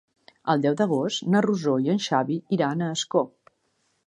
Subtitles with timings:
[0.53, 3.23] El deu d'agost na Rosó i en Xavi iran a Ascó.